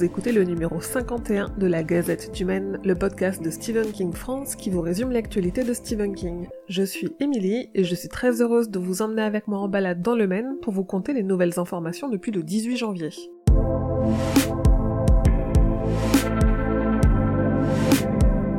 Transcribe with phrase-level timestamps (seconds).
[0.00, 4.14] vous écoutez le numéro 51 de la Gazette du Maine, le podcast de Stephen King
[4.14, 6.48] France qui vous résume l'actualité de Stephen King.
[6.70, 10.00] Je suis Émilie et je suis très heureuse de vous emmener avec moi en balade
[10.00, 13.10] dans le Maine pour vous conter les nouvelles informations depuis le 18 janvier.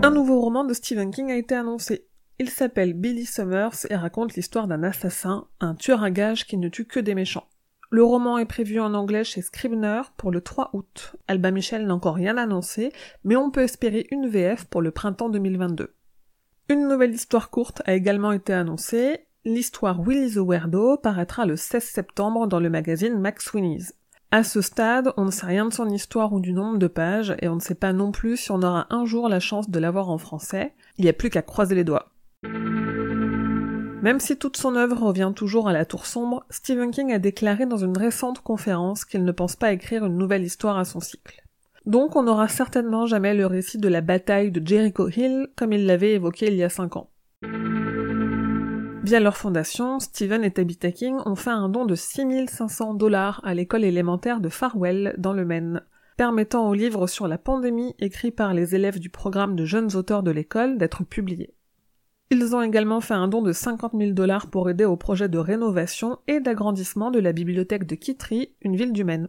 [0.04, 2.06] Un nouveau roman de Stephen King a été annoncé.
[2.38, 6.70] Il s'appelle Billy Summers et raconte l'histoire d'un assassin, un tueur à gages qui ne
[6.70, 7.48] tue que des méchants.
[7.94, 11.18] Le roman est prévu en anglais chez Scribner pour le 3 août.
[11.28, 12.94] Alba Michel n'a encore rien annoncé,
[13.26, 15.94] mais on peut espérer une VF pour le printemps 2022.
[16.70, 19.28] Une nouvelle histoire courte a également été annoncée.
[19.44, 23.94] L'histoire Willy the paraîtra le 16 septembre dans le magazine Max Sweeney's.
[24.32, 27.36] À ce stade, on ne sait rien de son histoire ou du nombre de pages,
[27.42, 29.80] et on ne sait pas non plus si on aura un jour la chance de
[29.80, 30.74] l'avoir en français.
[30.98, 32.11] Il n'y a plus qu'à croiser les doigts.
[34.02, 37.68] Même si toute son œuvre revient toujours à la tour sombre, Stephen King a déclaré
[37.68, 41.44] dans une récente conférence qu'il ne pense pas écrire une nouvelle histoire à son cycle.
[41.86, 45.86] Donc on n'aura certainement jamais le récit de la bataille de Jericho Hill comme il
[45.86, 47.12] l'avait évoqué il y a cinq ans.
[49.04, 53.54] Via leur fondation, Stephen et Tabitha King ont fait un don de 6500 dollars à
[53.54, 55.82] l'école élémentaire de Farwell dans le Maine,
[56.18, 60.24] permettant au livre sur la pandémie écrit par les élèves du programme de jeunes auteurs
[60.24, 61.54] de l'école d'être publié.
[62.34, 65.38] Ils ont également fait un don de 50 000 dollars pour aider au projet de
[65.38, 69.28] rénovation et d'agrandissement de la bibliothèque de Kitry, une ville du Maine.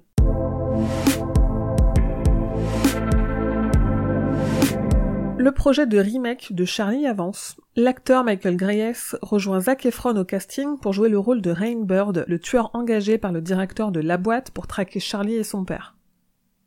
[5.36, 7.56] Le projet de remake de Charlie avance.
[7.74, 12.38] L'acteur Michael Greyes rejoint Zac Efron au casting pour jouer le rôle de Rainbird, le
[12.38, 15.96] tueur engagé par le directeur de La Boîte pour traquer Charlie et son père.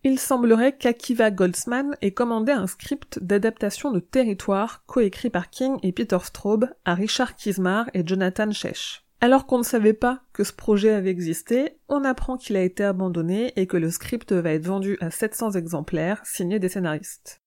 [0.07, 5.91] Il semblerait qu'Akiva Goldsman ait commandé un script d'adaptation de Territoire coécrit par King et
[5.91, 9.03] Peter Straub à Richard Kismar et Jonathan Shesh.
[9.19, 12.83] Alors qu'on ne savait pas que ce projet avait existé, on apprend qu'il a été
[12.83, 17.41] abandonné et que le script va être vendu à 700 exemplaires signés des scénaristes.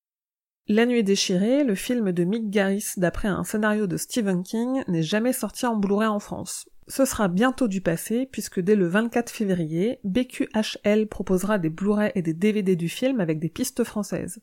[0.67, 5.05] La nuit déchirée, le film de Mick Garris d'après un scénario de Stephen King, n'est
[5.05, 6.69] jamais sorti en Blu-ray en France.
[6.89, 12.23] Ce sera bientôt du passé puisque dès le 24 février, BQHL proposera des Blu-ray et
[12.23, 14.41] des DVD du film avec des pistes françaises.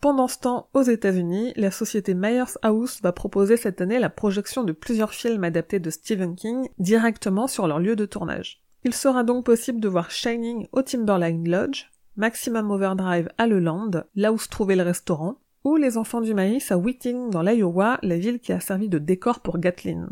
[0.00, 4.62] Pendant ce temps, aux États-Unis, la société Myers House va proposer cette année la projection
[4.62, 8.62] de plusieurs films adaptés de Stephen King directement sur leur lieu de tournage.
[8.84, 13.90] Il sera donc possible de voir Shining au Timberline Lodge, Maximum Overdrive à Le Land,
[14.14, 17.98] là où se trouvait le restaurant, ou Les Enfants du Maïs à Whiting dans l'Iowa,
[18.02, 20.08] la ville qui a servi de décor pour Gatlin.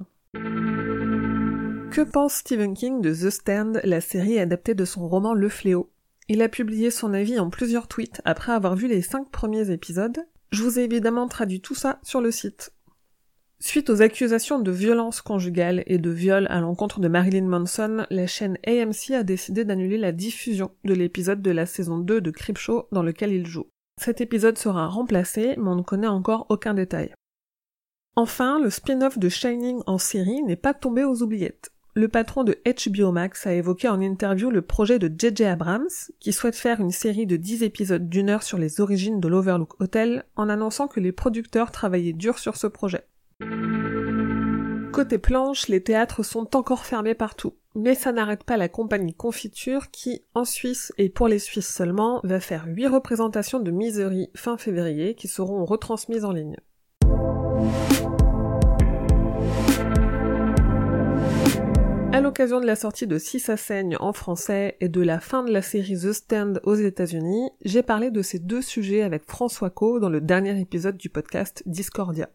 [1.96, 5.90] Que pense Stephen King de The Stand, la série adaptée de son roman Le Fléau?
[6.28, 10.18] Il a publié son avis en plusieurs tweets après avoir vu les cinq premiers épisodes.
[10.50, 12.74] Je vous ai évidemment traduit tout ça sur le site.
[13.60, 18.26] Suite aux accusations de violence conjugale et de viol à l'encontre de Marilyn Manson, la
[18.26, 22.88] chaîne AMC a décidé d'annuler la diffusion de l'épisode de la saison 2 de Creepshow
[22.92, 23.68] dans lequel il joue.
[23.98, 27.14] Cet épisode sera remplacé, mais on ne connaît encore aucun détail.
[28.16, 32.58] Enfin, le spin-off de Shining en série n'est pas tombé aux oubliettes le patron de
[32.66, 35.44] HBO Max a évoqué en interview le projet de J.J.
[35.44, 35.88] Abrams,
[36.20, 39.80] qui souhaite faire une série de 10 épisodes d'une heure sur les origines de l'Overlook
[39.80, 43.06] Hotel, en annonçant que les producteurs travaillaient dur sur ce projet.
[44.92, 47.54] Côté planche, les théâtres sont encore fermés partout.
[47.74, 52.20] Mais ça n'arrête pas la compagnie Confiture qui, en Suisse et pour les Suisses seulement,
[52.24, 56.56] va faire 8 représentations de Misery fin février qui seront retransmises en ligne.
[62.26, 65.52] L'occasion de la sortie de Si ça saigne en français et de la fin de
[65.52, 70.00] la série The Stand aux États-Unis, j'ai parlé de ces deux sujets avec François Co
[70.00, 72.28] dans le dernier épisode du podcast Discordia.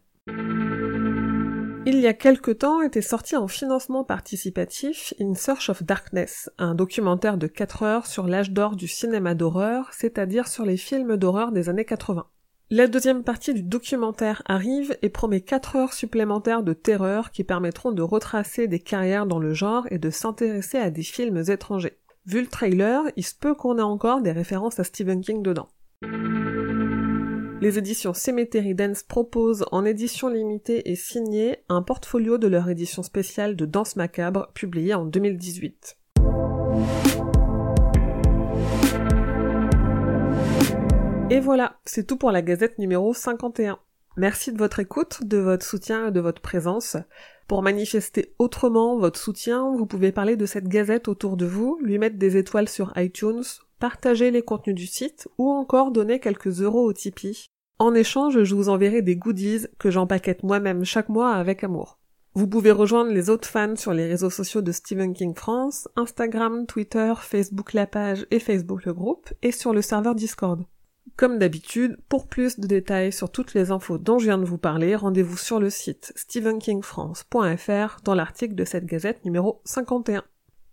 [1.84, 6.74] Il y a quelque temps était sorti en financement participatif In Search of Darkness, un
[6.74, 11.52] documentaire de 4 heures sur l'âge d'or du cinéma d'horreur, c'est-à-dire sur les films d'horreur
[11.52, 12.24] des années 80.
[12.74, 17.92] La deuxième partie du documentaire arrive et promet 4 heures supplémentaires de terreur qui permettront
[17.92, 21.98] de retracer des carrières dans le genre et de s'intéresser à des films étrangers.
[22.24, 25.68] Vu le trailer, il se peut qu'on ait encore des références à Stephen King dedans.
[27.60, 33.02] Les éditions Cemetery Dance proposent en édition limitée et signée un portfolio de leur édition
[33.02, 35.98] spéciale de Danse Macabre publié en 2018.
[41.32, 43.78] Et voilà, c'est tout pour la gazette numéro 51.
[44.18, 46.98] Merci de votre écoute, de votre soutien et de votre présence.
[47.48, 51.96] Pour manifester autrement votre soutien, vous pouvez parler de cette gazette autour de vous, lui
[51.96, 53.44] mettre des étoiles sur iTunes,
[53.78, 57.46] partager les contenus du site ou encore donner quelques euros au Tipeee.
[57.78, 61.98] En échange, je vous enverrai des goodies que j'empaquette moi-même chaque mois avec amour.
[62.34, 66.66] Vous pouvez rejoindre les autres fans sur les réseaux sociaux de Stephen King France, Instagram,
[66.66, 70.62] Twitter, Facebook la page et Facebook le groupe, et sur le serveur Discord.
[71.16, 74.58] Comme d'habitude, pour plus de détails sur toutes les infos dont je viens de vous
[74.58, 80.24] parler, rendez-vous sur le site stephenkingfrance.fr dans l'article de cette gazette numéro 51.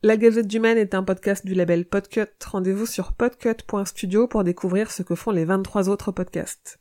[0.02, 2.30] La Gazette du Maine est un podcast du label Podcut.
[2.46, 6.80] Rendez-vous sur podcut.studio pour découvrir ce que font les 23 autres podcasts.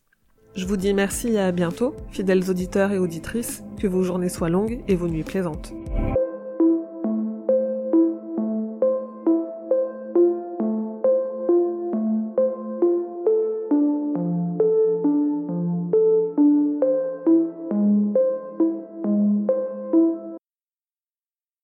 [0.54, 4.48] Je vous dis merci et à bientôt, fidèles auditeurs et auditrices, que vos journées soient
[4.48, 5.72] longues et vos nuits plaisantes.